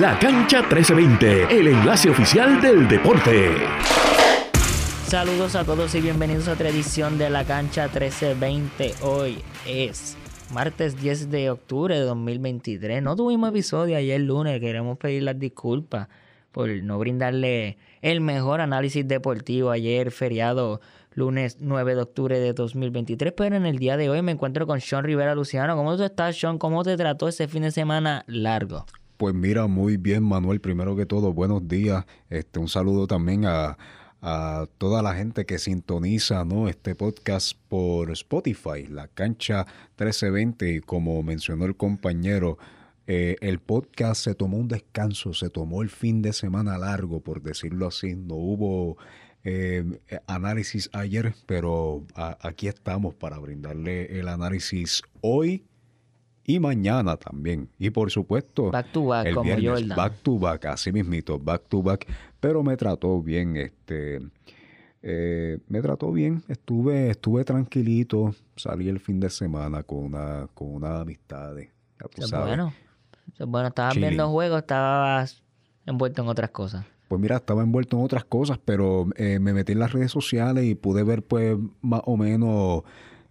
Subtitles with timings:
[0.00, 3.48] La Cancha 1320, el enlace oficial del deporte.
[5.06, 8.92] Saludos a todos y bienvenidos a otra edición de La Cancha 1320.
[9.00, 10.18] Hoy es
[10.52, 13.02] martes 10 de octubre de 2023.
[13.02, 16.08] No tuvimos episodio ayer lunes, queremos pedir las disculpas
[16.52, 20.82] por no brindarle el mejor análisis deportivo ayer feriado
[21.14, 24.78] lunes 9 de octubre de 2023, pero en el día de hoy me encuentro con
[24.78, 25.74] Sean Rivera Luciano.
[25.74, 26.58] ¿Cómo tú estás, Sean?
[26.58, 28.84] ¿Cómo te trató ese fin de semana largo?
[29.16, 30.60] Pues mira, muy bien, Manuel.
[30.60, 32.04] Primero que todo, buenos días.
[32.28, 33.78] Este, un saludo también a,
[34.78, 36.68] toda la gente que sintoniza ¿no?
[36.68, 39.64] este podcast por Spotify, la cancha
[39.98, 40.74] 1320.
[40.74, 42.58] Y como mencionó el compañero,
[43.06, 47.40] eh, el podcast se tomó un descanso, se tomó el fin de semana largo, por
[47.40, 48.16] decirlo así.
[48.16, 48.98] No hubo
[49.44, 49.84] eh,
[50.26, 55.64] análisis ayer, pero aquí estamos para brindarle el análisis hoy
[56.46, 57.68] y mañana también.
[57.78, 61.82] Y por supuesto, back to back, el viernes, back to back, así mismito, back to
[61.82, 62.06] back.
[62.40, 64.20] Pero me trató bien, este,
[65.02, 66.42] eh, me trató bien.
[66.48, 68.34] Estuve, estuve tranquilito.
[68.56, 71.54] Salí el fin de semana con una, con una amistad.
[72.30, 72.72] bueno,
[73.38, 75.42] bueno, estabas viendo juegos, estabas
[75.84, 76.86] envuelto en otras cosas.
[77.08, 80.64] Pues mira, estaba envuelto en otras cosas, pero eh, me metí en las redes sociales
[80.64, 82.82] y pude ver pues más o menos,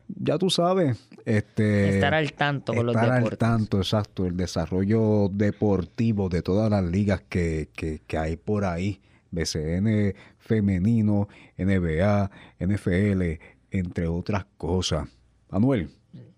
[0.07, 1.89] ya tú sabes, este...
[1.95, 3.33] Estar al tanto con los deportes.
[3.33, 8.37] Estar al tanto, exacto, el desarrollo deportivo de todas las ligas que, que, que hay
[8.37, 10.13] por ahí, BCN
[10.45, 13.21] femenino, NBA, NFL,
[13.71, 15.09] entre otras cosas.
[15.49, 15.89] Manuel.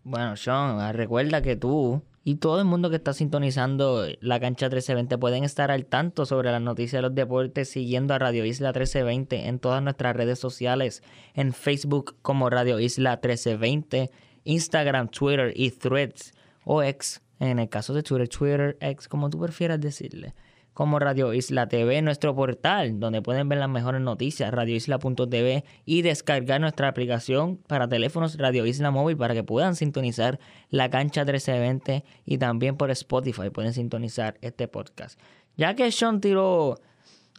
[0.04, 5.18] Bueno, Sean, recuerda que tú y todo el mundo que está sintonizando la cancha 1320
[5.18, 9.48] pueden estar al tanto sobre las noticias de los deportes siguiendo a Radio Isla 1320
[9.48, 11.04] en todas nuestras redes sociales,
[11.36, 14.12] en Facebook como Radio Isla 1320,
[14.44, 16.34] Instagram, Twitter y Threads
[16.66, 20.34] o X, en el caso de Twitter, Twitter, X, como tú prefieras decirle
[20.78, 26.62] como Radio Isla TV, nuestro portal, donde pueden ver las mejores noticias, radioisla.tv y descargar
[26.62, 30.40] nuestra aplicación para teléfonos Radio Isla Móvil para que puedan sintonizar
[30.70, 35.20] la cancha 1320 y también por Spotify pueden sintonizar este podcast.
[35.56, 36.80] Ya que Sean tiró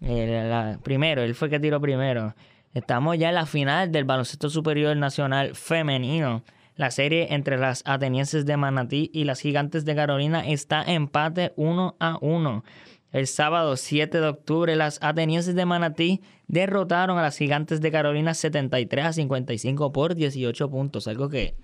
[0.01, 2.35] eh, primero, él fue que tiró primero,
[2.75, 6.43] estamos ya en la final del baloncesto superior nacional femenino.
[6.75, 11.97] La serie entre las atenienses de Manatí y las gigantes de Carolina está empate 1
[11.99, 12.65] a 1.
[13.11, 18.35] El sábado 7 de octubre, las atenienses de Manatí derrotaron a las gigantes de Carolina
[18.35, 21.09] 73 a 55 por 18 puntos.
[21.09, 21.57] Algo que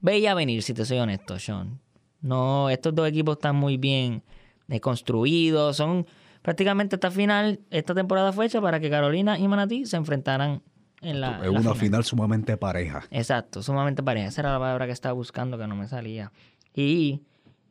[0.00, 1.80] veía venir, si te soy honesto, Sean.
[2.20, 4.24] No, estos dos equipos están muy bien
[4.80, 5.76] construidos.
[5.76, 6.06] Son
[6.42, 10.62] prácticamente esta final, esta temporada fue hecha para que Carolina y Manatí se enfrentaran
[11.02, 11.40] en la.
[11.42, 12.04] Es una final.
[12.04, 13.04] sumamente pareja.
[13.10, 14.28] Exacto, sumamente pareja.
[14.28, 16.32] Esa era la palabra que estaba buscando que no me salía.
[16.74, 17.22] Y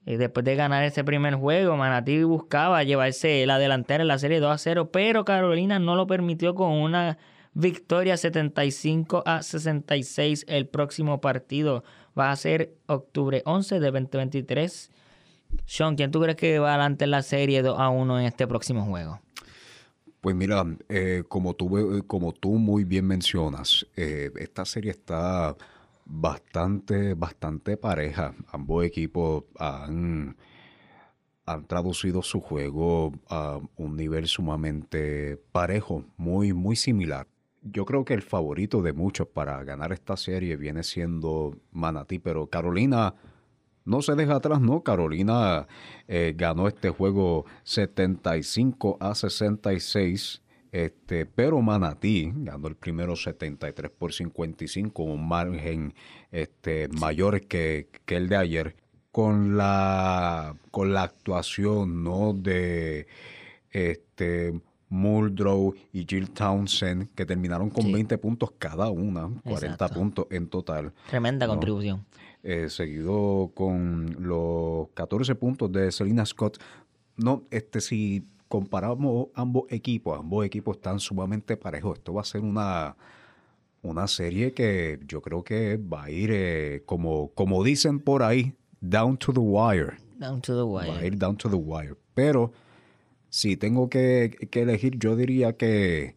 [0.10, 4.40] eh, después de ganar ese primer juego, Manatí buscaba llevarse la delantera en la serie
[4.40, 7.20] 2 a 0, pero Carolina no lo permitió con una
[7.54, 10.46] victoria 75 a 66.
[10.48, 11.84] El próximo partido
[12.18, 14.90] va a ser octubre 11 de 2023.
[15.68, 18.48] Sean, ¿quién tú crees que va adelante en la serie 2 a 1 en este
[18.48, 19.20] próximo juego?
[20.22, 25.56] Pues mira, eh, como, tú, como tú muy bien mencionas, eh, esta serie está
[26.10, 28.34] bastante, bastante pareja.
[28.52, 30.36] Ambos equipos han,
[31.46, 37.28] han traducido su juego a un nivel sumamente parejo, muy, muy similar.
[37.62, 42.48] Yo creo que el favorito de muchos para ganar esta serie viene siendo Manatí, pero
[42.48, 43.14] Carolina
[43.86, 44.82] no se deja atrás, ¿no?
[44.82, 45.68] Carolina
[46.08, 50.42] eh, ganó este juego 75 a 66
[50.72, 55.94] este, pero Manatí ganó el primero 73 por 55, un margen
[56.32, 58.76] este, mayor que, el de ayer,
[59.12, 62.34] con la, con la actuación ¿no?
[62.34, 63.08] de
[63.72, 64.60] este,
[64.90, 70.94] Muldrow y Jill Townsend, que terminaron con 20 puntos cada una, 40 puntos en total.
[71.10, 72.06] Tremenda contribución.
[72.44, 76.58] Eh, seguido con los 14 puntos de Selina Scott.
[77.18, 82.00] No, este sí comparamos ambos equipos, ambos equipos están sumamente parejos.
[82.00, 82.98] Esto va a ser una,
[83.84, 88.54] una serie que yo creo que va a ir, eh, como, como dicen por ahí,
[88.82, 89.94] down to the wire.
[90.18, 90.92] Down to the wire.
[90.92, 91.96] Va a ir down to the wire.
[92.16, 92.52] Pero
[93.30, 96.16] si tengo que, elegir, yo diría que,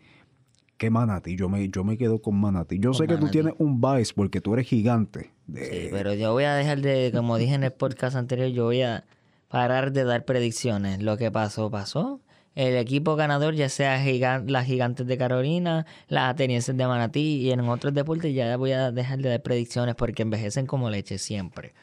[0.79, 1.37] que Manatí.
[1.37, 2.79] Yo me, yo me quedo con Manatí.
[2.81, 5.31] Yo sé que tú tienes un vice porque tú eres gigante.
[5.55, 8.81] Sí, pero yo voy a dejar de, como dije en el podcast anterior, yo voy
[8.81, 9.05] a
[9.53, 11.03] parar de dar predicciones.
[11.03, 12.23] Lo que pasó, pasó.
[12.55, 14.03] El equipo ganador, ya sea
[14.47, 18.91] las Gigantes de Carolina, las Atenienses de Manatí y en otros deportes ya voy a
[18.91, 21.75] dejar de dar predicciones porque envejecen como leche siempre.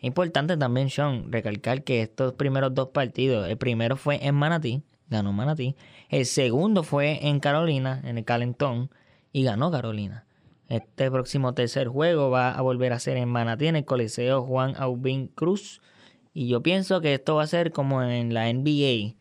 [0.00, 5.34] Importante también, Sean, recalcar que estos primeros dos partidos, el primero fue en Manatí, ganó
[5.34, 5.76] Manatí,
[6.08, 8.90] el segundo fue en Carolina, en el Calentón,
[9.30, 10.24] y ganó Carolina.
[10.68, 14.74] Este próximo tercer juego va a volver a ser en Manatí, en el Coliseo Juan
[14.78, 15.82] Aubin Cruz.
[16.32, 19.14] Y yo pienso que esto va a ser como en la NBA,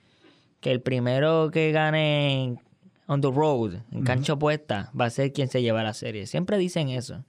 [0.60, 2.60] que el primero que gane
[3.08, 6.28] on the road, en cancha opuesta, va a ser quien se lleva la serie.
[6.28, 7.26] Siempre dicen eso.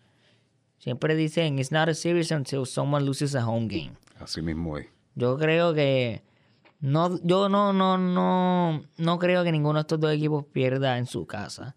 [0.79, 3.93] Siempre dicen, it's not a series until someone loses a home game.
[4.19, 4.87] Así mismo es.
[5.15, 6.23] Yo creo que
[6.81, 11.07] no, yo no, no, no, no creo que ninguno de estos dos equipos pierda en
[11.07, 11.77] su casa.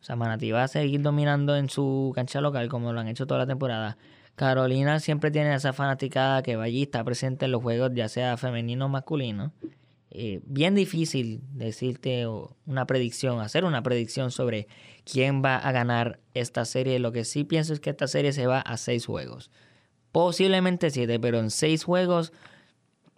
[0.00, 3.26] O sea, Manatí va a seguir dominando en su cancha local como lo han hecho
[3.26, 3.96] toda la temporada.
[4.34, 8.36] Carolina siempre tiene esa fanaticada que va allí, está presente en los juegos, ya sea
[8.36, 9.52] femenino o masculino.
[10.10, 12.26] Eh, bien difícil decirte
[12.66, 14.68] una predicción, hacer una predicción sobre
[15.04, 16.98] quién va a ganar esta serie.
[16.98, 19.50] Lo que sí pienso es que esta serie se va a seis juegos.
[20.12, 22.32] Posiblemente siete, pero en seis juegos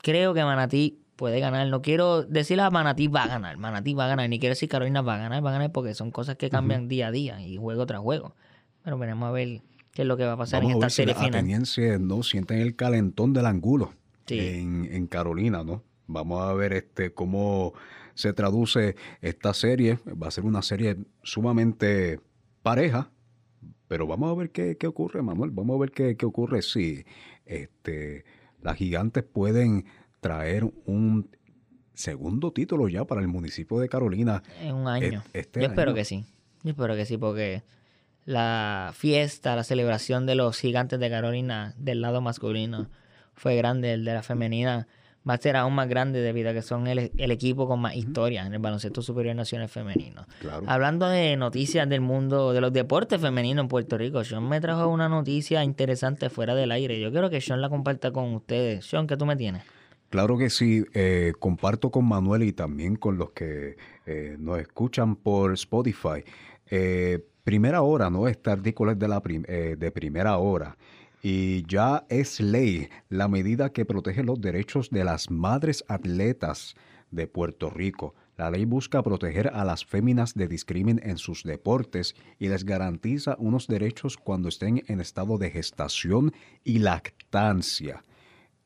[0.03, 1.67] creo que Manatí puede ganar.
[1.67, 4.69] No quiero decir a Manatí va a ganar, Manatí va a ganar, ni quiero decir
[4.69, 7.41] Carolina va a ganar, va a ganar porque son cosas que cambian día a día
[7.41, 8.37] y juego tras juego.
[8.85, 9.63] Pero veremos a ver
[9.95, 11.47] qué es lo que va a pasar en esta serie final.
[12.01, 13.95] no sienten el calentón del angulo
[14.29, 15.83] en, en Carolina, ¿no?
[16.07, 17.73] Vamos a ver este cómo
[18.15, 19.99] se traduce esta serie.
[20.21, 22.21] Va a ser una serie sumamente
[22.63, 23.11] pareja,
[23.89, 25.51] pero vamos a ver qué, ocurre, Manuel.
[25.51, 27.05] Vamos a ver qué, ocurre si
[27.47, 28.25] este,
[28.63, 29.87] las gigantes pueden
[30.21, 31.31] traer un
[31.95, 34.43] segundo título ya para el municipio de Carolina.
[34.61, 35.23] En un año.
[35.33, 36.25] E, este Yo espero que sí.
[36.63, 37.63] Yo espero que sí, porque
[38.25, 42.89] la fiesta, la celebración de los gigantes de Carolina del lado masculino
[43.35, 44.87] fue grande, el de la femenina
[45.29, 48.47] va a ser aún más grande debido a que son el, equipo con más historia
[48.47, 50.27] en el baloncesto superior nacional femenino.
[50.67, 54.89] Hablando de noticias del mundo de los deportes femeninos en Puerto Rico, Sean me trajo
[54.89, 57.01] una noticia interesante fuera del aire.
[57.01, 58.85] Yo quiero que Sean la comparta con ustedes.
[58.85, 59.63] Sean, ¿qué tú me tienes?
[60.11, 65.17] Claro que sí, eh, comparto con Manuel y también con los que eh, nos escuchan
[65.17, 66.23] por Spotify.
[66.71, 68.27] Eh, primera hora, ¿no?
[68.27, 70.77] Este artículo es de, la de primera hora
[71.23, 76.75] y ya es ley la medida que protege los derechos de las madres atletas
[77.11, 78.15] de Puerto Rico.
[78.37, 83.37] La ley busca proteger a las féminas de discrimen en sus deportes y les garantiza
[83.39, 86.33] unos derechos cuando estén en estado de gestación
[86.63, 88.03] y lactancia.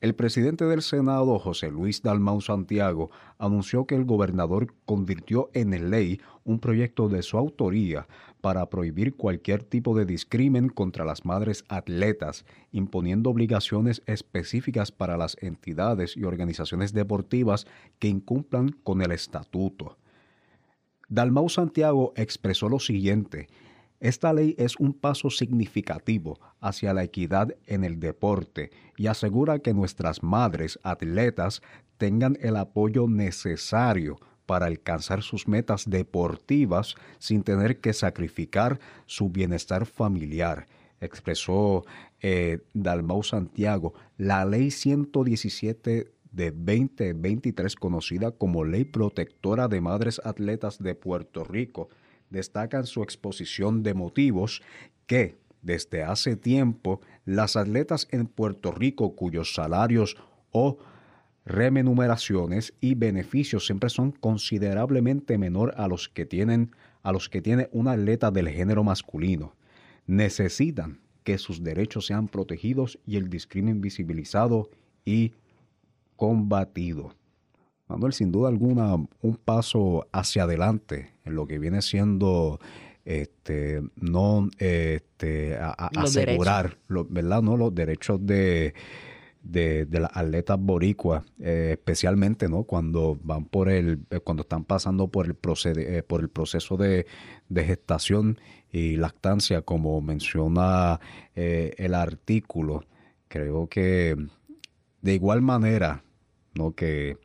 [0.01, 6.21] El presidente del Senado, José Luis Dalmau Santiago, anunció que el gobernador convirtió en ley
[6.45, 8.07] un proyecto de su autoría
[8.41, 15.37] para prohibir cualquier tipo de discrimen contra las madres atletas, imponiendo obligaciones específicas para las
[15.41, 17.67] entidades y organizaciones deportivas
[17.99, 19.97] que incumplan con el estatuto.
[21.07, 23.47] Dalmau Santiago expresó lo siguiente,
[23.99, 29.73] esta ley es un paso significativo hacia la equidad en el deporte y asegura que
[29.73, 31.61] nuestras madres atletas
[31.97, 34.17] tengan el apoyo necesario
[34.49, 40.65] para alcanzar sus metas deportivas sin tener que sacrificar su bienestar familiar,
[41.01, 41.85] expresó
[42.19, 43.93] eh, Dalmau Santiago.
[44.17, 51.89] La ley 117 de 2023, conocida como Ley Protectora de Madres Atletas de Puerto Rico,
[52.31, 54.63] destacan su exposición de motivos
[55.05, 60.17] que, desde hace tiempo, las atletas en Puerto Rico cuyos salarios
[60.49, 60.79] o
[61.49, 66.71] remuneraciones y beneficios siempre son considerablemente menor a los que tienen
[67.01, 69.55] a los que tiene una atleta del género masculino.
[70.05, 74.69] Necesitan que sus derechos sean protegidos y el discrimen visibilizado
[75.05, 75.33] y
[76.17, 77.15] combatido.
[77.87, 82.59] Manuel, sin duda alguna, un paso hacia adelante en lo que viene siendo
[83.05, 87.41] este no este, asegurar ¿verdad?
[87.41, 87.57] ¿no?
[87.57, 88.75] los derechos de,
[89.51, 92.63] de, las atletas boricuas, eh, especialmente ¿no?
[92.63, 95.37] cuando van por el, eh, cuando están pasando por el,
[95.77, 97.05] eh, por el proceso de,
[97.49, 98.39] de, gestación
[98.71, 100.99] y lactancia, como menciona
[101.35, 102.85] el artículo.
[103.27, 104.15] Creo que
[105.01, 106.03] de igual manera,
[106.53, 106.73] ¿no?
[106.73, 107.17] que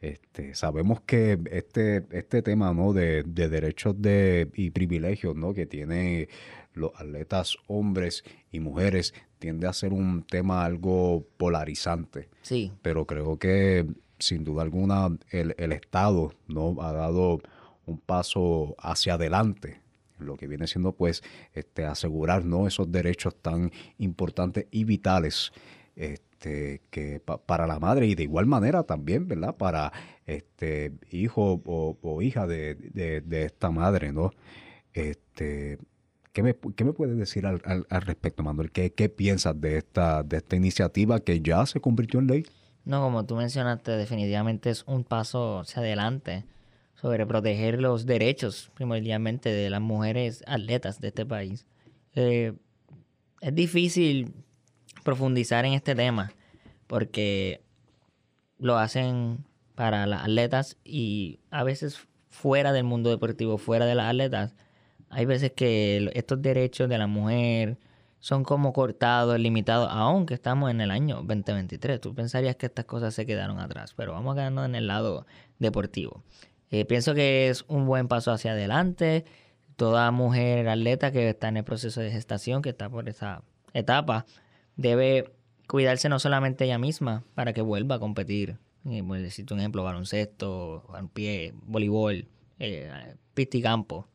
[0.00, 2.92] este, sabemos que este, este tema ¿no?
[2.92, 5.52] de, derechos de, y privilegios ¿no?
[5.52, 6.28] que tienen
[6.76, 12.28] los atletas hombres y mujeres tiende a ser un tema algo polarizante.
[12.42, 12.72] Sí.
[12.82, 13.86] Pero creo que
[14.18, 16.76] sin duda alguna el, Estado ¿no?
[16.80, 17.40] ha dado
[17.86, 19.80] un paso hacia adelante
[20.18, 22.66] lo que viene siendo pues este asegurar ¿no?
[22.66, 25.52] esos derechos tan importantes y vitales
[25.94, 29.56] este, que para la madre y de igual manera también, ¿verdad?
[29.56, 29.92] Para
[30.26, 34.32] este hijo o, hija de, esta madre, ¿no?
[34.92, 35.78] Este,
[36.36, 36.52] ¿Qué me,
[36.92, 38.70] puedes decir al, al, respecto, Manuel?
[38.70, 42.46] ¿Qué, ¿Qué, piensas de esta, de esta iniciativa que ya se convirtió en ley?
[42.84, 46.44] No, como tú mencionaste, definitivamente es un paso hacia adelante
[46.94, 51.64] sobre proteger los derechos primordialmente de las mujeres atletas de este país.
[52.14, 52.52] Eh,
[53.40, 54.34] es difícil
[55.04, 56.34] profundizar en este tema
[56.86, 57.62] porque
[58.58, 64.10] lo hacen para las atletas y a veces fuera del mundo deportivo, fuera de las
[64.10, 64.54] atletas,
[65.10, 67.78] hay veces que estos derechos de la mujer
[68.18, 72.00] son como cortados, limitados, aunque estamos en el año 2023.
[72.00, 75.26] Tú pensarías que estas cosas se quedaron atrás, pero vamos quedando en el lado
[75.58, 76.24] deportivo.
[76.70, 79.24] Eh, pienso que es un buen paso hacia adelante.
[79.76, 83.42] Toda mujer atleta que está en el proceso de gestación, que está por esa
[83.74, 84.26] etapa,
[84.76, 85.32] debe
[85.68, 88.56] cuidarse no solamente ella misma para que vuelva a competir.
[88.86, 92.26] Eh, necesito un ejemplo, baloncesto, pie, voleibol,
[92.58, 94.08] eh, pista y campo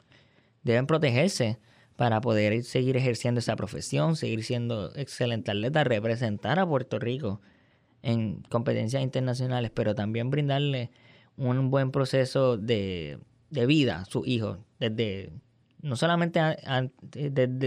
[0.63, 1.60] deben protegerse
[1.96, 7.41] para poder seguir ejerciendo esa profesión, seguir siendo excelente atleta, representar a Puerto Rico
[8.01, 10.89] en competencias internacionales, pero también brindarle
[11.38, 15.32] un buen proceso de, vida a sus hijos, desde
[15.82, 16.39] no solamente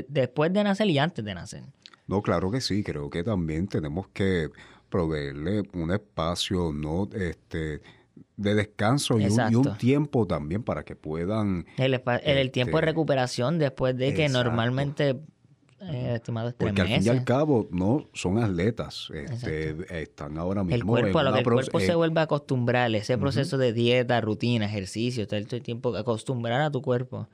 [0.09, 1.63] después de nacer y antes de nacer.
[2.07, 4.51] No, claro que sí, creo que también tenemos que
[4.89, 7.81] proveerle un espacio, no este
[8.37, 11.67] de descanso y un, tiempo también para que puedan...
[11.77, 11.95] El,
[12.25, 15.21] el, tiempo de este, recuperación después de que normalmente,
[15.81, 20.65] eh, estimado, es Porque al fin y al cabo no son atletas, este, están ahora
[20.65, 20.75] mismo...
[20.75, 24.21] El cuerpo, a lo que el cuerpo se vuelve a acostumbrar, ese proceso de dieta,
[24.21, 27.29] rutina, ejercicio, todo el tiempo, acostumbrar a tu cuerpo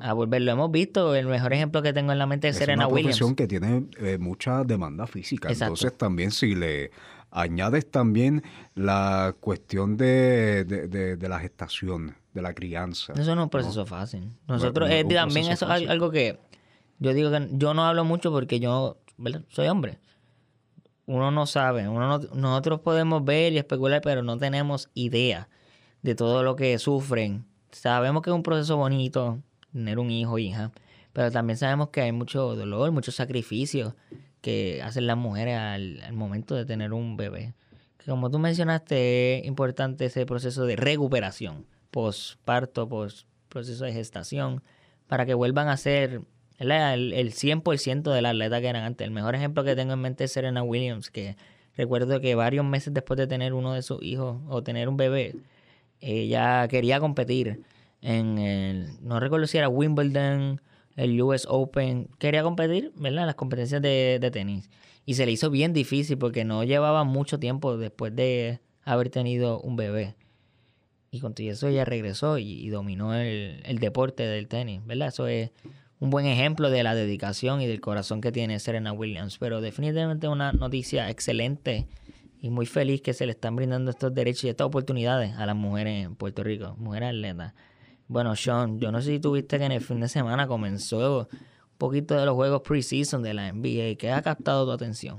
[0.00, 0.52] a volverlo.
[0.52, 3.16] Hemos visto, el mejor ejemplo que tengo en la mente es, Serena Williams.
[3.16, 6.90] Es una profesión que tiene eh, mucha demanda física, entonces también si le
[7.36, 8.42] añades también
[8.74, 13.12] la cuestión de, de, la gestación, de la crianza.
[13.12, 14.32] Eso no es un proceso fácil.
[14.48, 16.38] Nosotros, eh, también eso es algo que
[16.98, 18.96] yo digo que yo no hablo mucho porque yo
[19.48, 19.98] soy hombre.
[21.04, 25.48] Uno no sabe, uno nosotros podemos ver y especular, pero no tenemos idea
[26.02, 27.44] de todo lo que sufren.
[27.70, 29.40] Sabemos que es un proceso bonito
[29.72, 30.72] tener un hijo o hija,
[31.12, 33.94] pero también sabemos que hay mucho dolor, mucho sacrificio
[34.46, 37.54] que hacen las mujeres al, momento de tener un bebé.
[38.06, 44.62] como tú mencionaste, es importante ese proceso de recuperación, posparto, post proceso de gestación,
[45.08, 46.20] para que vuelvan a ser
[46.58, 49.04] el, el 100% del atleta que eran antes.
[49.04, 51.36] El mejor ejemplo que tengo en mente es Serena Williams, que
[51.76, 55.34] recuerdo que varios meses después de tener uno de sus hijos o tener un bebé,
[56.00, 57.64] ella quería competir
[58.00, 60.60] en el, no recuerdo si era Wimbledon
[60.96, 63.26] el US Open, quería competir, ¿verdad?
[63.26, 64.70] Las competencias de, tenis.
[65.04, 69.60] Y se le hizo bien difícil porque no llevaba mucho tiempo después de haber tenido
[69.60, 70.16] un bebé.
[71.10, 75.08] Y con todo eso ella regresó y, dominó el, el, deporte del tenis, ¿verdad?
[75.08, 75.50] Eso es
[76.00, 79.38] un buen ejemplo de la dedicación y del corazón que tiene Serena Williams.
[79.38, 81.86] Pero definitivamente una noticia excelente
[82.40, 85.56] y muy feliz que se le están brindando estos derechos y estas oportunidades a las
[85.56, 87.54] mujeres en Puerto Rico, mujeres atletas.
[88.08, 91.78] Bueno, Sean, yo no sé si tuviste que en el fin de semana comenzó un
[91.78, 93.96] poquito de los juegos preseason de la NBA.
[93.98, 95.18] ¿Qué ha captado tu atención?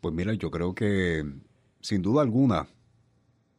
[0.00, 1.24] Pues mira, yo creo que
[1.80, 2.66] sin duda alguna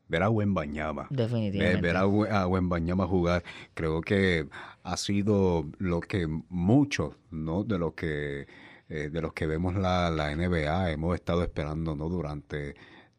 [0.08, 1.08] ver a Buen Bañama.
[1.10, 1.82] Definitivamente.
[1.82, 4.48] Ver, a, Buen Bañama jugar, creo que
[4.84, 7.64] ha sido lo que muchos, ¿no?
[7.64, 8.48] De los que
[8.90, 12.08] eh, de los que vemos la, la, NBA hemos estado esperando, ¿no?
[12.08, 12.76] Durante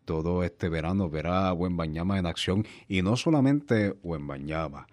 [0.06, 4.86] todo este verano ver a Buen Bañama en acción y no solamente Buen Bañama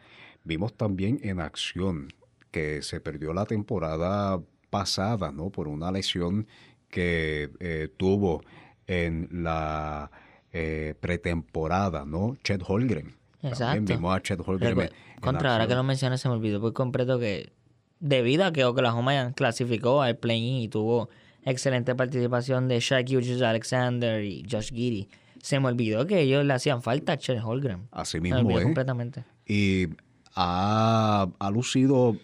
[0.46, 2.14] Vimos también en acción
[2.52, 5.50] que se perdió la temporada pasada, ¿no?
[5.50, 6.48] Por una lesión
[6.90, 8.44] que eh, tuvo
[8.88, 10.10] en la
[10.54, 12.38] eh, pretemporada, ¿no?
[12.44, 13.16] Chet Holgren.
[13.42, 13.94] Exacto.
[13.94, 14.90] Vimos a Chet Holgren.
[15.20, 17.52] contra, ahora que lo mencionas, se me olvidó por completo que
[18.00, 21.10] debido a que Oklahoma clasificó al play-in y tuvo
[21.44, 25.10] excelente participación de Shaq Hughes Alexander y Josh Giddy,
[25.42, 27.88] se me olvidó que ellos le hacían falta a Chet Holgren.
[27.92, 29.24] Así mismo, me completamente.
[29.46, 29.88] Y
[30.36, 32.18] ha, lucido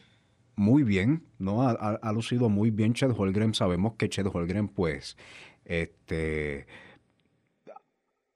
[0.56, 1.64] muy bien, ¿no?
[1.64, 3.54] Ha, lucido muy bien Chet Holgren.
[3.54, 5.18] Sabemos que Chet Holgren, pues,
[5.66, 6.68] este,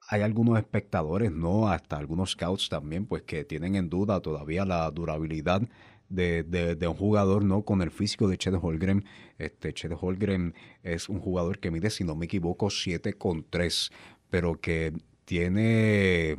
[0.07, 1.67] hay algunos espectadores, ¿no?
[1.69, 5.61] Hasta algunos scouts también, pues, que tienen en duda todavía la durabilidad
[6.07, 7.63] de, de, un jugador, ¿no?
[7.63, 9.05] Con el físico de Chet Holgren.
[9.37, 10.53] Este, Chet Holgren
[10.83, 13.91] es un jugador que mide, si no me equivoco, 7 con 3,
[14.29, 14.93] pero que
[15.25, 16.37] tiene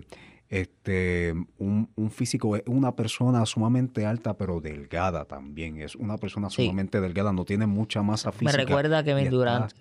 [0.49, 6.51] este, un, un, físico, es una persona sumamente alta pero delgada también, es una persona
[6.51, 8.53] sumamente delgada, no tiene mucha masa física.
[8.53, 9.73] Me recuerda a Kevin Durant.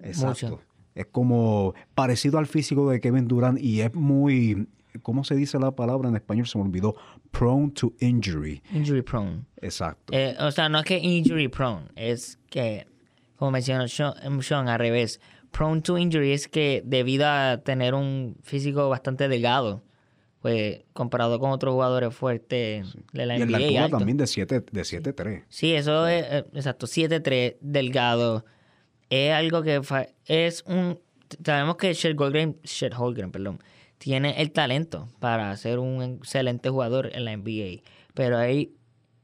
[0.00, 0.60] exacto.
[0.94, 4.68] Es como parecido al físico de Kevin Durant y es muy,
[5.02, 6.46] ¿cómo se dice la palabra en español?
[6.46, 6.94] Se me olvidó.
[7.32, 8.62] Prone to injury.
[8.72, 9.44] Injury prone.
[9.60, 10.12] Exacto.
[10.12, 12.86] Eh, o sea, no es que injury prone, es que,
[13.36, 15.20] como mencionó Sean, Sean, al revés.
[15.50, 19.82] Prone to injury es que debido a tener un físico bastante delgado,
[20.44, 23.64] pues comparado con otros jugadores fuertes de la y en la NBA.
[23.66, 23.96] altura alto.
[23.96, 25.44] también de 7 de 7'3.
[25.48, 28.44] Sí, eso es, eh, exacto, 7'3, delgado.
[29.08, 30.98] Es algo que fa- es un...
[31.42, 33.58] Sabemos que Shed Holmgren, Shed Holmgren, perdón,
[33.96, 37.80] tiene el talento para ser un excelente jugador en la NBA,
[38.12, 38.74] pero hay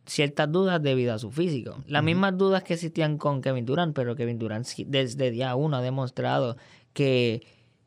[0.06, 1.84] ciertas dudas debido a su físico.
[1.86, 5.76] Las mismas dudas que existían con Kevin Durant, pero Kevin Durant sí- desde día uno
[5.76, 6.56] ha demostrado
[6.94, 7.42] que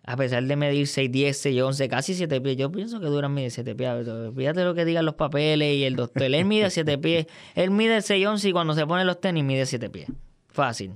[0.05, 3.73] a pesar de medir 6'10, 6'11, casi 7 pies, yo pienso que Durant mide 7
[3.73, 3.89] pies.
[4.35, 6.23] Fíjate lo que digan los papeles y el doctor.
[6.23, 7.27] Él mide 7 pies.
[7.55, 10.09] Él mide 6'11 y cuando se pone los tenis mide 7 pies.
[10.49, 10.91] Fácil.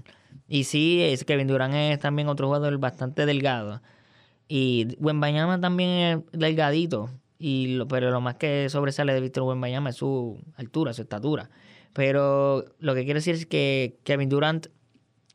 [0.50, 3.82] Y sí, es Kevin Durant es también otro jugador bastante delgado.
[4.50, 7.10] Y Wembanyama también es delgadito.
[7.40, 11.50] Y lo, pero lo más que sobresale de Víctor Wembanyama es su altura, su estatura.
[11.94, 14.68] Pero lo que quiero decir es que Kevin Durant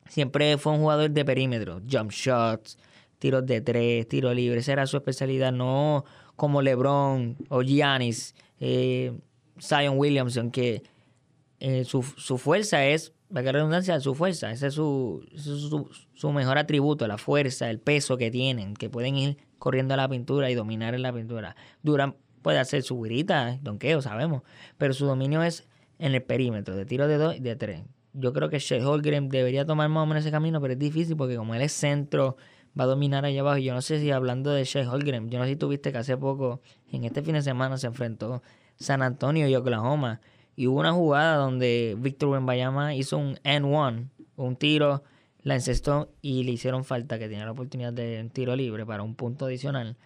[0.08, 1.80] siempre fue un jugador de perímetro.
[1.90, 2.76] Jump shots,
[3.22, 4.58] tiros de tres, tiro libre.
[4.58, 5.52] Esa era su especialidad.
[5.52, 9.12] No como LeBron o Giannis, eh,
[9.60, 10.82] Zion Williamson, que
[11.60, 16.58] eh, su, su fuerza es, la redundancia, su fuerza, ese es su, su, su mejor
[16.58, 20.56] atributo, la fuerza, el peso que tienen, que pueden ir corriendo a la pintura y
[20.56, 21.54] dominar en la pintura.
[21.84, 24.42] Durant puede hacer su guirita, donqueo, sabemos,
[24.78, 25.68] pero su dominio es
[26.00, 27.82] en el perímetro, de tiro de dos y de tres.
[28.14, 31.16] Yo creo que Shea Holgren debería tomar más o menos ese camino, pero es difícil
[31.16, 32.36] porque como él es centro,
[32.78, 33.58] va a dominar allá abajo.
[33.58, 36.16] Yo no sé si hablando de Shea Holgren, yo no sé si tuviste que hace
[36.16, 36.60] poco,
[36.90, 38.42] en este fin de semana se enfrentó
[38.76, 40.20] San Antonio y Oklahoma.
[40.54, 45.02] Y hubo una jugada donde Víctor Wembanyama hizo un N1, un tiro,
[45.42, 49.02] la encestó y le hicieron falta, que tenía la oportunidad de un tiro libre para
[49.02, 49.96] un punto adicional.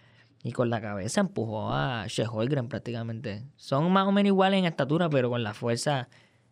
[0.42, 3.42] Y con la cabeza empujó a Shea Holgren prácticamente.
[3.56, 6.08] Son más o menos iguales en estatura, pero con la fuerza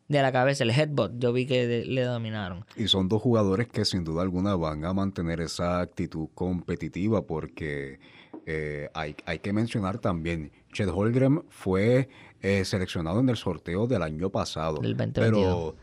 [0.08, 2.64] de la cabeza, el headbutt, yo vi que de- le dominaron.
[2.76, 7.98] Y son dos jugadores que sin duda alguna van a mantener esa actitud competitiva porque
[8.46, 12.08] eh, hay, hay que mencionar también, Chet Holmgren fue
[12.42, 15.30] eh, seleccionado en el sorteo del año pasado, Del 2022.
[15.30, 15.76] pero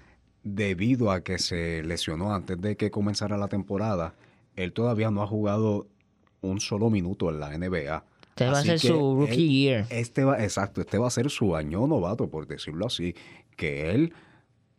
[0.44, 4.14] debido a que se lesionó antes de que comenzara la temporada,
[4.56, 5.88] él todavía no ha jugado
[6.42, 8.04] un solo minuto en la NBA.
[8.32, 9.86] Este va a ser su rookie él- year.
[9.90, 13.14] Este va, exacto, este va a ser su año novato, por decirlo así,
[13.62, 14.14] que él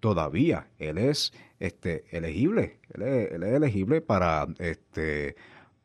[0.00, 5.36] todavía, él es este, elegible, él es, elegible para este,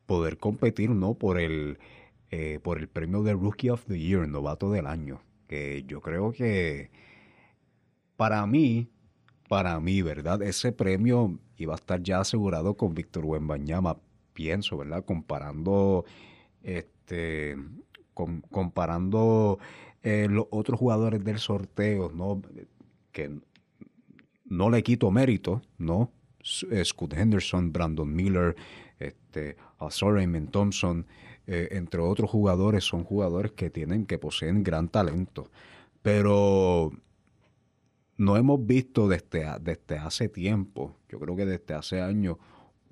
[0.06, 1.14] poder competir, ¿no?
[1.14, 1.78] Por el,
[2.32, 6.32] eh, por el premio de Rookie of the Year, novato del año, que yo creo
[6.32, 6.90] que
[8.16, 8.88] para mí,
[9.48, 10.42] para mí, ¿verdad?
[10.42, 13.98] Ese premio iba a estar ya asegurado con Víctor Wembanyama,
[14.32, 15.04] pienso, ¿verdad?
[15.04, 16.04] Comparando,
[16.64, 17.56] este,
[18.14, 19.60] com- comparando
[20.02, 22.42] eh, los otros jugadores del sorteo, ¿no?
[23.18, 23.32] Que
[24.44, 26.12] no le quito mérito, ¿no?
[26.70, 28.54] Eh, Scoot Henderson, Brandon Miller,
[29.00, 31.04] este, a Raymond Thompson,
[31.48, 35.50] eh, entre otros jugadores, son jugadores que tienen, que poseen gran talento.
[36.00, 36.92] Pero
[38.18, 42.36] no hemos visto desde, desde hace tiempo, yo creo que desde hace años,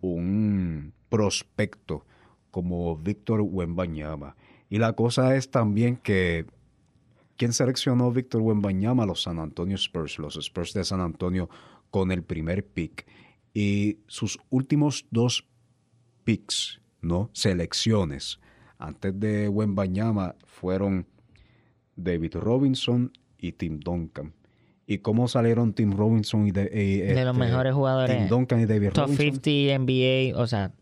[0.00, 2.04] un prospecto
[2.50, 4.34] como Víctor Wembanyama.
[4.68, 6.46] Y la cosa es también que
[7.36, 9.06] ¿quién seleccionó Víctor Wembanyama?
[9.06, 11.48] Los San Antonio Spurs, los Spurs de San Antonio
[11.90, 13.06] con el primer pick.
[13.54, 15.46] Y sus últimos dos
[16.24, 17.30] picks, ¿no?
[17.32, 18.40] Selecciones
[18.78, 21.06] antes de Wembanyama fueron
[21.96, 24.34] David Robinson y Tim Duncan.
[24.86, 28.16] ¿Y cómo salieron Tim Robinson y, de, de los este, mejores jugadores.
[28.16, 29.40] Tim Duncan y David Top Robinson?
[29.42, 30.72] 50 NBA, o sea,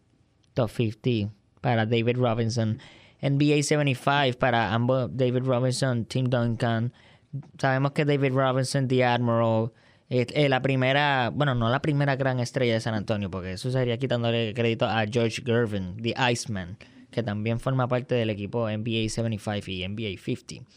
[0.52, 2.78] top 50 para David Robinson.
[3.24, 6.92] NBA 75 para ambos, David Robinson, Tim Duncan.
[7.58, 9.72] Sabemos que David Robinson, The Admiral,
[10.10, 14.52] la primera, bueno, no la primera gran estrella de San Antonio, porque eso sería quitándole
[14.54, 16.76] crédito a George Gervin, The Iceman,
[17.10, 20.70] que también forma parte del equipo NBA 75 y NBA 50.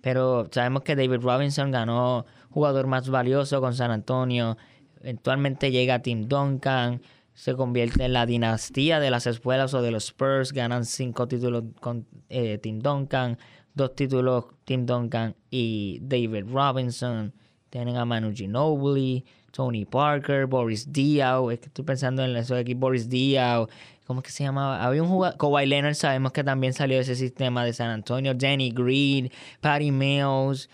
[0.00, 4.58] Pero sabemos que David Robinson ganó jugador más valioso con San Antonio.
[5.00, 7.00] Eventualmente llega Tim Duncan,
[7.34, 10.52] se convierte en la dinastía de las escuelas o de los Spurs.
[10.52, 13.38] Ganan cinco títulos con eh, Tim Duncan,
[13.74, 17.32] dos títulos Tim Duncan y David Robinson.
[17.70, 21.50] Tienen a Manu Ginobili, Tony Parker, Boris Diaw.
[21.50, 23.66] Es que estoy pensando en eso de aquí, Boris Diaw.
[24.06, 24.84] ¿Cómo es que se llamaba?
[24.84, 28.34] Había un jugador, Kawhi Leonard, sabemos que también salió de ese sistema de San Antonio.
[28.34, 30.68] Danny Green, Patty Mills,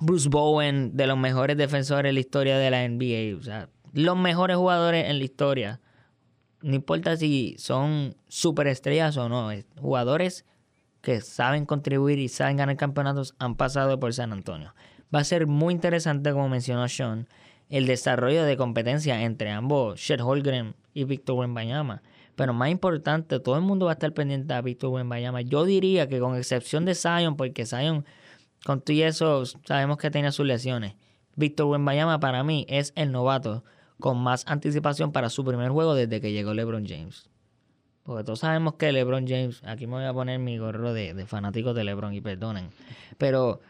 [0.00, 3.38] Bruce Bowen, de los mejores defensores en la historia de la NBA.
[3.38, 5.80] O sea, los mejores jugadores en la historia.
[6.60, 9.50] No importa si son superestrellas o no.
[9.50, 10.44] es Jugadores
[11.00, 14.74] que saben contribuir y saben ganar campeonatos han pasado por San Antonio.
[15.14, 17.26] Va a ser muy interesante, como mencionó Sean,
[17.70, 22.02] el desarrollo de competencia entre ambos, Shed Holgren y Víctor Wembanyama.
[22.34, 25.40] Pero más importante, todo el mundo va a estar pendiente a Víctor Wembanyama.
[25.40, 28.04] Yo diría que con excepción de Zion, porque Zion,
[28.66, 30.96] con todo y eso, sabemos que tenía sus lesiones.
[31.34, 33.64] Víctor Wembanyama para mí es el novato
[33.98, 37.28] con más anticipación para su primer juego desde que llegó LeBron James.
[38.02, 41.26] Porque todos sabemos que LeBron James, aquí me voy a poner mi gorro de, de
[41.26, 42.68] fanático de LeBron y perdonen,
[43.18, 43.60] pero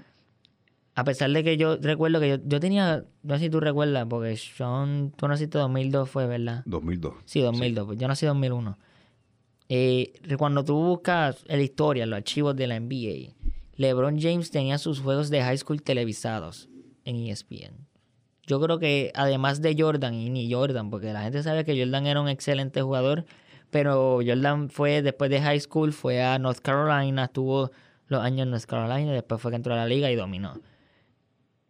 [0.95, 4.07] a pesar de que yo recuerdo que yo, yo tenía, no sé si tú recuerdas,
[4.09, 6.63] porque Sean, tú naciste 2002 fue, ¿verdad?
[6.65, 7.15] 2002.
[7.27, 8.79] Sí, 2002, pues yo nací 2001.
[9.69, 13.35] Eh, cuando tú buscas la historia, los archivos de la NBA,
[13.77, 16.71] LeBron James tenía sus juegos de high school televisados
[17.05, 17.87] en ESPN.
[18.47, 22.07] Yo creo que además de Jordan, y ni Jordan, porque la gente sabe que Jordan
[22.07, 23.25] era un excelente jugador,
[23.71, 27.71] pero Jordan fue después de high school, fue a North Carolina, estuvo
[28.07, 30.55] los años en North Carolina, después fue que entró a la liga y dominó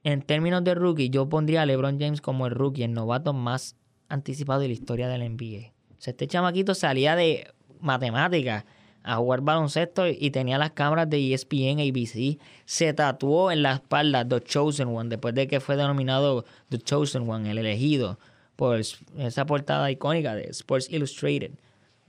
[0.06, 3.74] en términos de rookie, yo pondría a LeBron James como el rookie, el novato más
[4.08, 5.72] anticipado de la historia del NBA.
[5.98, 8.66] O sea, este chamaquito salía de matemáticas
[9.06, 12.38] a jugar baloncesto y tenía las cámaras de ESPN, ABC.
[12.64, 17.30] Se tatuó en la espalda The Chosen One, después de que fue denominado The Chosen
[17.30, 18.18] One, el elegido,
[18.56, 21.52] por esa portada icónica de Sports Illustrated.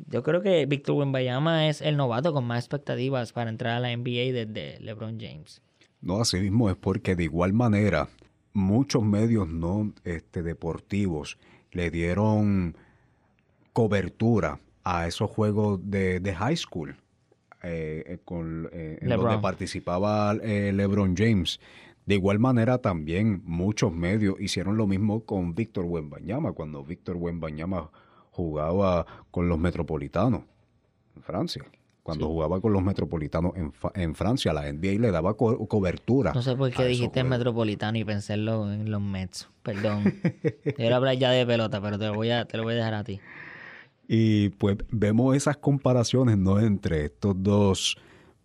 [0.10, 3.96] Yo creo que Víctor Wembanyama es el novato con más expectativas para entrar a la
[3.96, 5.62] NBA desde LeBron James.
[6.02, 8.10] No, así mismo es porque de igual manera
[8.54, 11.38] muchos medios no este, deportivos
[11.72, 12.76] le dieron
[13.74, 16.95] cobertura a esos juegos de, high school
[17.62, 21.60] eh, eh, con, eh, en donde participaba LeBron James.
[22.06, 27.91] De igual manera también muchos medios hicieron lo mismo con Víctor Wembanyama cuando Víctor Wembanyama
[28.32, 30.43] jugaba con los Metropolitanos
[31.17, 31.65] en Francia
[32.08, 36.32] cuando jugaba con los metropolitanos en, en, Francia, la NBA le daba cobertura.
[36.32, 39.50] No sé por qué dijiste metropolitano y pensé en, los Mets.
[39.62, 40.06] Perdón.
[40.78, 42.93] Quiero hablar ya de pelota, pero te lo, voy a, te lo voy a dejar
[42.93, 43.19] a ti.
[44.08, 46.60] Y pues vemos esas comparaciones ¿no?
[46.60, 47.98] entre estos dos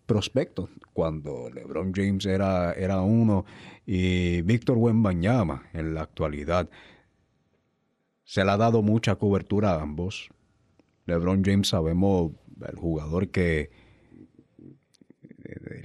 [0.07, 3.44] prospectos, cuando LeBron James era, era uno
[3.87, 6.68] y Víctor Wembanyama en la actualidad.
[8.25, 10.31] Se le ha dado mucha cobertura a ambos.
[11.07, 12.33] LeBron James sabemos
[12.68, 13.70] el jugador que,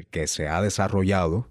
[0.10, 1.48] que se ha desarrollado.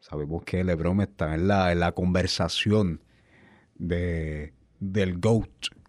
[0.00, 3.00] Sabemos que LeBron está en la, en la conversación
[3.76, 5.79] de, del GOAT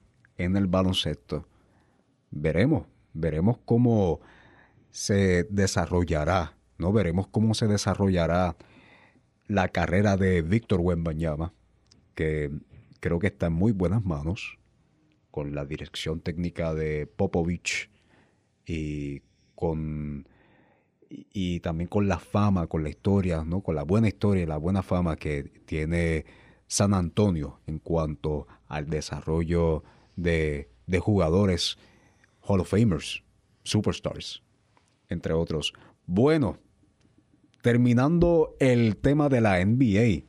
[0.44, 1.48] en el baloncesto.
[2.32, 4.20] Veremos, veremos cómo
[4.90, 6.92] se desarrollará, ¿no?
[6.92, 8.56] Veremos cómo se desarrollará
[9.48, 11.54] la carrera de Víctor Wembanyama,
[12.16, 12.52] que
[13.00, 14.58] creo que está en muy buenas manos
[15.30, 17.90] con la dirección técnica de Popovich
[18.66, 19.22] y
[19.56, 20.28] con
[21.34, 23.62] y, también con la fama, con la historia, ¿no?
[23.62, 26.26] con la buena historia y la buena fama que tiene
[26.68, 29.84] San Antonio en cuanto al desarrollo
[30.16, 31.78] de, de jugadores
[32.42, 33.24] Hall of Famers,
[33.64, 34.44] Superstars,
[35.10, 35.74] entre otros.
[36.06, 36.58] Bueno,
[37.62, 40.26] terminando el tema de la NBA,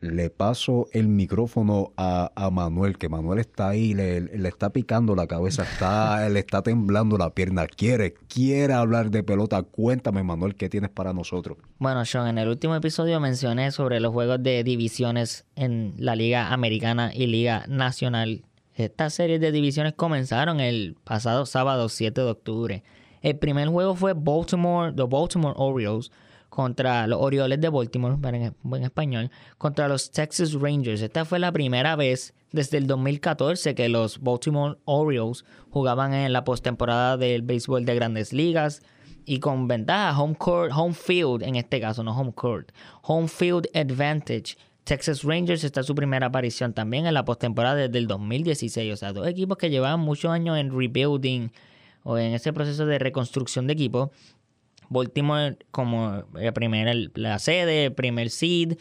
[0.00, 5.26] le paso el micrófono a, Manuel, que Manuel está ahí, le, le, está picando la
[5.26, 9.62] cabeza, está, le está temblando la pierna, quiere, quiere hablar de pelota.
[9.62, 11.58] Cuéntame, Manuel, ¿qué tienes para nosotros?
[11.78, 16.52] Bueno, Sean, en el último episodio mencioné sobre los juegos de divisiones en la Liga
[16.52, 18.44] Americana y Liga Nacional.
[18.74, 22.82] Estas series de divisiones comenzaron el pasado sábado 7 de octubre.
[23.20, 26.10] El primer juego fue Baltimore, los Baltimore Orioles
[26.60, 31.00] contra los Orioles de Baltimore, en, español, contra los Texas Rangers.
[31.00, 36.44] Esta fue la primera vez desde el 2014 que los Baltimore Orioles jugaban en la
[36.44, 38.82] postemporada del béisbol de grandes ligas
[39.24, 43.66] y con ventaja home court, home field en este caso, no home court, home field
[43.74, 44.58] advantage.
[44.84, 48.92] Texas Rangers está su primera aparición también en la postemporada desde el 2016.
[48.92, 51.52] O sea, dos equipos que llevaban muchos años en rebuilding
[52.02, 54.10] o en ese proceso de reconstrucción de equipo
[54.90, 58.76] Baltimore como la, primera, la sede, primer seed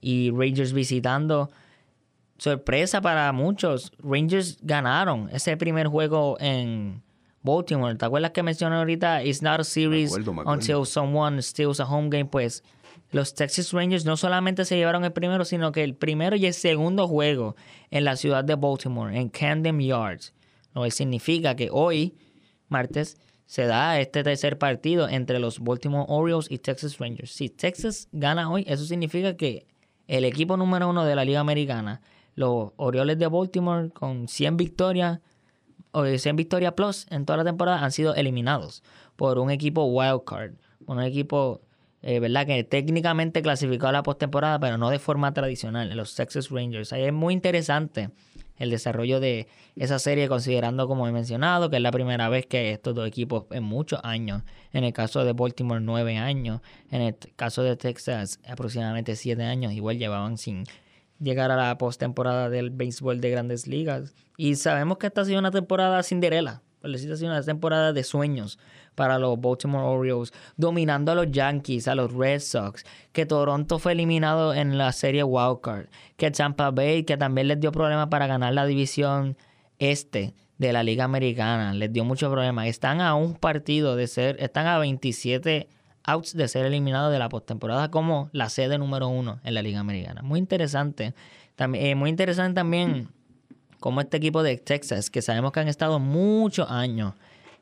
[0.00, 1.50] y Rangers visitando.
[2.38, 3.92] Sorpresa para muchos.
[3.98, 7.02] Rangers ganaron ese primer juego en
[7.42, 7.94] Baltimore.
[7.94, 9.22] ¿Te acuerdas que mencioné ahorita?
[9.22, 12.24] It's not a series until someone steals a home game.
[12.24, 12.64] Pues
[13.10, 16.54] los Texas Rangers no solamente se llevaron el primero, sino que el primero y el
[16.54, 17.56] segundo juego
[17.90, 20.32] en la ciudad de Baltimore, en Camden Yards.
[20.74, 22.14] Lo que significa que hoy,
[22.68, 23.18] martes,
[23.50, 27.32] se da este tercer partido entre los Baltimore Orioles y Texas Rangers.
[27.32, 29.66] Si Texas gana hoy, eso significa que
[30.06, 32.00] el equipo número uno de la Liga Americana,
[32.36, 35.18] los Orioles de Baltimore, con 100 victorias,
[35.90, 38.84] o 100 victoria plus en toda la temporada han sido eliminados
[39.16, 40.52] por un equipo wildcard,
[40.86, 41.60] un equipo
[42.02, 42.46] eh, ¿verdad?
[42.46, 46.92] Que técnicamente clasificó a la postemporada, pero no de forma tradicional, los Texas Rangers.
[46.92, 48.10] Ahí es muy interesante
[48.60, 52.70] el desarrollo de esa serie, considerando, como he mencionado, que es la primera vez que
[52.70, 54.42] estos dos equipos en muchos años,
[54.72, 59.72] en el caso de Baltimore, nueve años, en el caso de Texas, aproximadamente siete años,
[59.72, 60.64] igual llevaban sin
[61.18, 64.14] llegar a la postemporada del béisbol de grandes ligas.
[64.36, 68.58] Y sabemos que esta ha sido una temporada cinderela, decirlo así, una temporada de sueños
[68.94, 73.92] para los Baltimore Orioles, dominando a los Yankees, a los Red Sox, que Toronto fue
[73.92, 78.52] eliminado en la serie Wildcard, que Tampa Bay, que también les dio problemas para ganar
[78.52, 79.36] la división
[79.78, 82.66] este de la Liga Americana, les dio muchos problemas.
[82.66, 85.68] Están a un partido de ser, están a 27
[86.04, 89.80] outs de ser eliminados de la postemporada como la sede número uno en la Liga
[89.80, 90.22] Americana.
[90.22, 91.14] Muy interesante.
[91.56, 93.08] También, eh, muy interesante también
[93.80, 97.14] como este equipo de Texas, que sabemos que han estado muchos años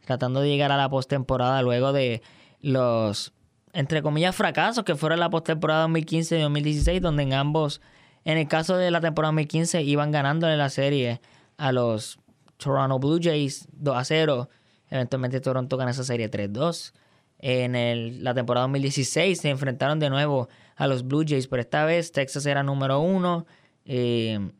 [0.04, 2.22] tratando de llegar a la postemporada luego de
[2.61, 3.32] los,
[3.72, 7.80] entre comillas, fracasos que fueron la postemporada 2015 y 2016, donde en ambos,
[8.24, 11.20] en el caso de la temporada 2015, iban ganándole la serie
[11.56, 12.18] a los
[12.56, 14.48] Toronto Blue Jays 2 a 0.
[14.90, 16.92] Eventualmente Toronto gana esa serie 3-2.
[17.40, 21.84] En el, la temporada 2016 se enfrentaron de nuevo a los Blue Jays, pero esta
[21.84, 23.46] vez Texas era número uno.
[23.84, 24.50] Eh,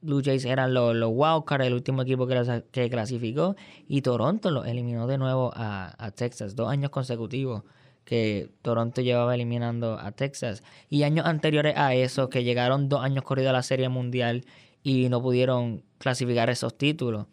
[0.00, 3.56] Blue Jays eran los, los Wildcard, el último equipo que, clasificó,
[3.88, 7.62] y Toronto lo eliminó de nuevo a, a, Texas, dos años consecutivos
[8.04, 13.24] que Toronto llevaba eliminando a Texas, y años anteriores a eso, que llegaron dos años
[13.24, 14.44] corridos a la Serie Mundial
[14.82, 17.26] y no pudieron clasificar esos títulos.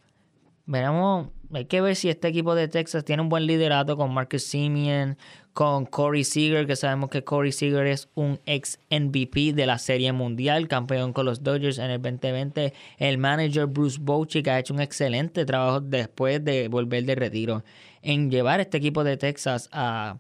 [0.66, 4.44] Veremos, hay que ver si este equipo de Texas tiene un buen liderato con Marcus
[4.44, 5.18] Simeon,
[5.54, 10.12] con Corey Seager, que sabemos que Corey Seager es un ex MVP de la Serie
[10.12, 12.74] Mundial, campeón con los Dodgers en el 2020.
[12.98, 17.64] El manager Bruce Bochy, que ha hecho un excelente trabajo después de volver de retiro
[18.02, 20.18] en llevar este equipo de Texas a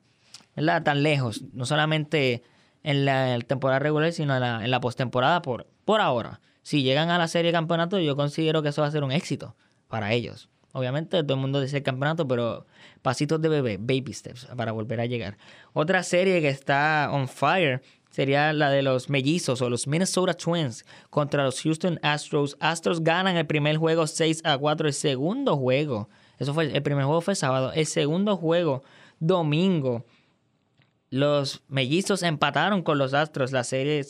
[0.83, 2.43] tan lejos, no solamente
[2.83, 6.39] en la temporada regular, sino en la, postemporada por, por ahora.
[6.61, 9.55] Si llegan a la serie campeonato, yo considero que eso va a ser un éxito
[9.87, 10.49] para ellos.
[10.75, 12.65] Obviamente todo el mundo dice el campeonato, pero
[13.01, 15.37] pasitos de bebé, baby steps, para volver a llegar.
[15.71, 20.83] Otra serie que está on fire sería la de los mellizos o los Minnesota Twins
[21.09, 22.57] contra los Houston Astros.
[22.59, 24.87] Astros ganan el primer juego 6 a 4.
[24.89, 26.09] El segundo juego,
[26.39, 27.71] eso fue, el primer juego fue sábado.
[27.71, 28.83] El segundo juego,
[29.21, 30.03] domingo.
[31.09, 33.53] Los mellizos empataron con los Astros.
[33.53, 34.05] La serie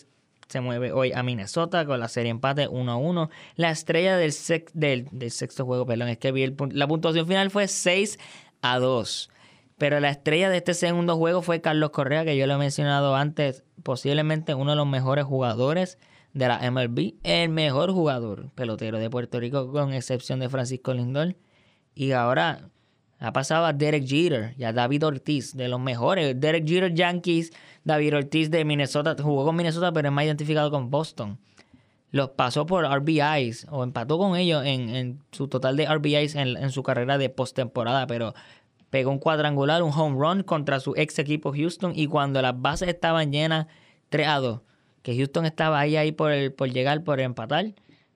[0.47, 3.29] se mueve hoy a Minnesota con la serie empate 1 a 1.
[3.55, 4.33] La estrella del,
[4.73, 8.19] del, sexto juego, perdón, es que vi la puntuación final fue 6
[8.61, 9.29] a 2.
[9.77, 13.15] Pero la estrella de este segundo juego fue Carlos Correa, que yo lo he mencionado
[13.15, 15.97] antes, posiblemente uno de los mejores jugadores
[16.33, 21.35] de la MLB, el mejor jugador pelotero de Puerto Rico, con excepción de Francisco Lindor.
[21.93, 22.69] Y ahora
[23.19, 26.39] ha pasado a Derek Jeter y a David Ortiz, de los mejores.
[26.39, 27.51] Derek Jeter, Yankees,
[27.85, 31.37] David Ortiz de Minnesota, jugó con Minnesota, pero es más identificado con Boston.
[32.11, 36.81] Los pasó por RBIs o empató con ellos en, su total de RBIs en, su
[36.83, 38.33] carrera de postemporada, pero
[38.89, 42.89] pegó un cuadrangular, un home run contra su ex equipo Houston y cuando las bases
[42.89, 43.67] estaban llenas,
[44.09, 44.61] 3 a 2,
[45.01, 47.73] que Houston estaba ahí, ahí por, el, por llegar, por empatar,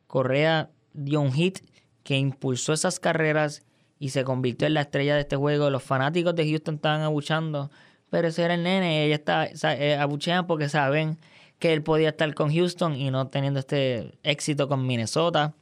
[0.08, 1.60] Correa dio un hit
[2.04, 3.64] que impulsó esas carreras
[4.00, 5.70] y se convirtió en la estrella de este juego.
[5.70, 7.70] Los fanáticos de Houston estaban abuchando,
[8.10, 9.06] pero ese era el nene.
[9.06, 11.18] Ella está, eh, abuchean porque saben
[11.60, 15.54] que él podía estar con Houston y no teniendo este éxito con Minnesota.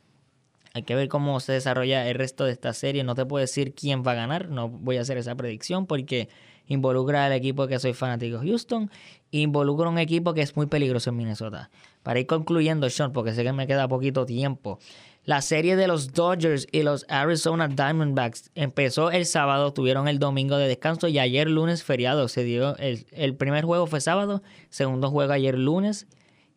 [0.73, 3.03] Hay que ver cómo se desarrolla el resto de esta serie.
[3.03, 4.49] No te puedo decir quién va a ganar.
[4.49, 6.29] No voy a hacer esa predicción porque
[6.67, 8.91] involucra al equipo que soy fanático Houston.
[9.31, 11.71] Involucra un equipo que es muy peligroso en Minnesota.
[12.03, 14.79] Para ir concluyendo, Sean, porque sé que me queda poquito tiempo.
[15.27, 20.55] La serie de los Dodgers y los Arizona Diamondbacks empezó el sábado, tuvieron el domingo
[20.55, 22.29] de descanso y ayer lunes feriado.
[22.29, 26.07] Se dio el, primer juego fue sábado, segundo juego ayer lunes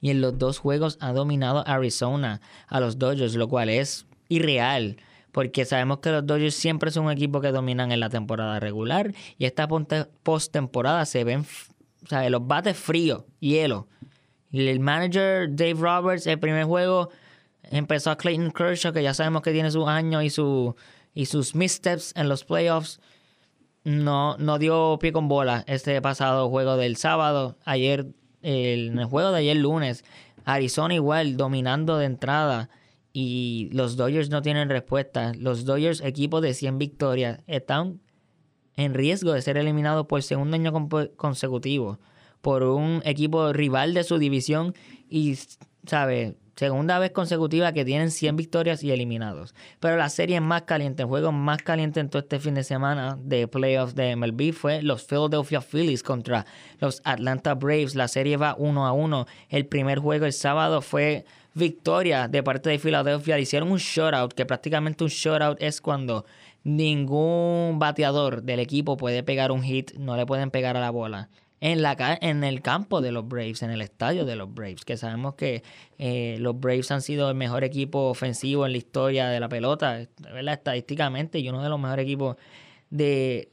[0.01, 4.99] y en los dos juegos ha dominado Arizona a los Dodgers, lo cual es irreal
[5.33, 9.13] porque sabemos que los Dodgers siempre son un equipo que dominan en la temporada regular
[9.37, 11.45] y esta postemporada se ven,
[12.05, 13.89] o sea, los bates fríos, hielo.
[14.53, 17.11] El manager Dave Roberts, el primer juego
[17.65, 20.75] Empezó a Clayton Kershaw, que ya sabemos que tiene sus años y, su,
[21.15, 23.01] y sus missteps en los playoffs.
[23.85, 27.57] No, no dio pie con bola este pasado juego del sábado.
[27.65, 28.07] Ayer,
[28.43, 30.05] en el juego de ayer lunes,
[30.45, 32.71] Arizona igual dominando de entrada
[33.13, 35.33] y los Dodgers no tienen respuesta.
[35.39, 38.01] Los Dodgers, equipo de 100 victorias, están
[38.77, 41.99] en riesgo de ser eliminados por segundo año consecutivo
[42.41, 44.75] por un equipo rival de su división
[45.09, 45.39] y,
[45.87, 46.37] ¿sabe?
[46.61, 49.55] Segunda vez consecutiva que tienen 100 victorias y eliminados.
[49.81, 53.17] Pero la serie más caliente, el juego más caliente en todo este fin de semana
[53.19, 56.45] de playoffs de MLB fue los Philadelphia Phillies contra
[56.79, 57.95] los Atlanta Braves.
[57.95, 59.27] La serie va 1 a 1.
[59.49, 63.39] El primer juego el sábado fue victoria de parte de Philadelphia.
[63.39, 66.27] Hicieron un shutout, que prácticamente un shutout es cuando
[66.63, 71.31] ningún bateador del equipo puede pegar un hit, no le pueden pegar a la bola
[71.61, 74.97] en, la, en el campo de los Braves, en el estadio de los Braves, que
[74.97, 75.63] sabemos que
[75.99, 80.01] eh, los Braves han sido el mejor equipo ofensivo en la historia de la pelota,
[80.01, 82.37] estadísticamente, y uno de los mejores equipos
[82.89, 83.51] de,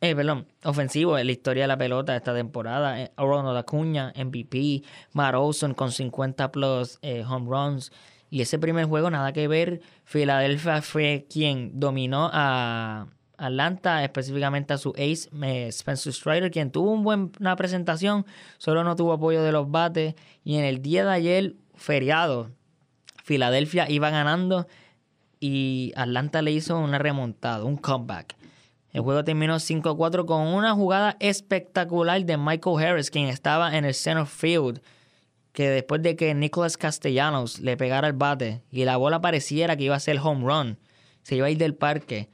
[0.00, 3.00] eh, perdón, ofensivo en la historia de la pelota esta temporada.
[3.00, 4.82] Eh, Ronald Acuña, MVP,
[5.12, 7.92] Matt Olson con 50 plus eh, home runs.
[8.28, 9.80] Y ese primer juego, nada que ver.
[10.04, 13.06] Filadelfia fue quien dominó a,
[13.38, 15.28] Atlanta, específicamente a su ace
[15.68, 18.26] Spencer Strider, quien tuvo una buena presentación,
[18.58, 20.14] solo no tuvo apoyo de los bates.
[20.44, 22.50] Y en el día de ayer, feriado,
[23.22, 24.66] Filadelfia iba ganando
[25.40, 28.36] y Atlanta le hizo una remontada, un comeback.
[28.92, 33.94] El juego terminó 5-4 con una jugada espectacular de Michael Harris, quien estaba en el
[33.94, 34.80] center field,
[35.52, 39.84] que después de que Nicholas Castellanos le pegara el bate y la bola pareciera que
[39.84, 40.78] iba a ser home run,
[41.22, 42.30] se iba a ir del parque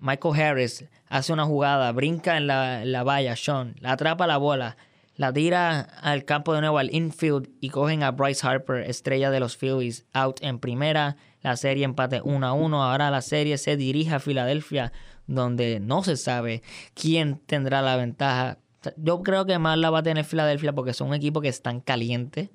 [0.00, 4.76] Michael Harris hace una jugada, brinca en la, valla, Sean, la atrapa la bola,
[5.16, 9.40] la tira al campo de nuevo al infield y cogen a Bryce Harper, estrella de
[9.40, 11.16] los Phillies, out en primera.
[11.42, 12.82] La serie empate 1 a 1.
[12.82, 14.92] Ahora la serie se dirige a Filadelfia,
[15.26, 16.62] donde no se sabe
[16.94, 18.58] quién tendrá la ventaja.
[18.96, 21.80] Yo creo que más la va a tener Filadelfia porque son un equipo que están
[21.80, 22.50] calientes.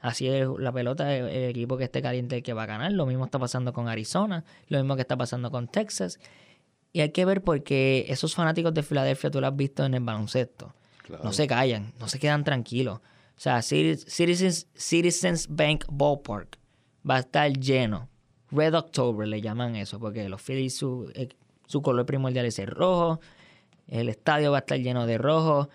[0.00, 2.90] Así es la pelota, el, equipo que esté caliente el que va a ganar.
[2.92, 6.18] Lo mismo está pasando con Arizona, lo mismo que está pasando con Texas.
[6.92, 10.02] Y hay que ver porque esos fanáticos de Filadelfia tú lo has visto en el
[10.02, 10.74] baloncesto.
[11.24, 12.98] No se callan, no se quedan tranquilos.
[12.98, 16.58] O sea, Citizens, Citizens Bank Ballpark
[17.08, 18.08] va a estar lleno.
[18.50, 21.28] Red October le llaman eso, porque los Phillies, su, eh,
[21.66, 23.20] su color primordial es el rojo.
[23.88, 25.68] El estadio va a estar lleno de rojo.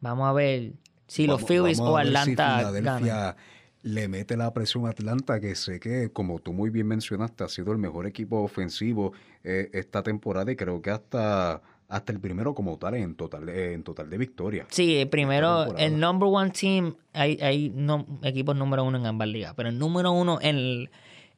[0.00, 0.72] Vamos a ver
[1.06, 3.34] si los Phillies o Atlanta ganan
[3.82, 7.48] le mete la presión a Atlanta, que sé que, como tú muy bien mencionaste, ha
[7.48, 9.12] sido el mejor equipo ofensivo
[9.44, 13.82] eh, esta temporada y creo que hasta hasta el primero como tal en total en
[13.82, 14.66] total de victoria.
[14.68, 19.28] Sí, el primero, el number one team, hay, hay no, equipos número uno en ambas
[19.28, 20.90] ligas, pero el número uno en,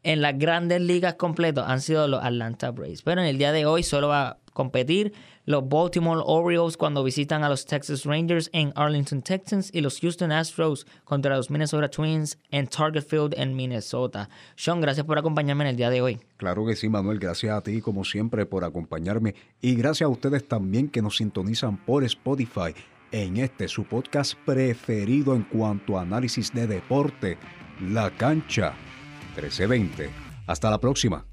[0.02, 3.02] en las grandes ligas completos han sido los Atlanta Braves.
[3.02, 5.12] Pero en el día de hoy solo va a competir
[5.50, 10.30] los Baltimore Orioles cuando visitan a los Texas Rangers en Arlington, Texas, y los Houston
[10.30, 14.30] Astros contra los Minnesota Twins en Target Field en Minnesota.
[14.54, 16.20] Sean, gracias por acompañarme en el día de hoy.
[16.36, 17.18] Claro que sí, Manuel.
[17.18, 19.34] Gracias a ti, como siempre, por acompañarme.
[19.60, 22.72] Y gracias a ustedes también que nos sintonizan por Spotify
[23.10, 27.38] en este su podcast preferido en cuanto a análisis de deporte,
[27.80, 28.74] La Cancha
[29.34, 30.10] 1320.
[30.46, 31.29] Hasta la próxima.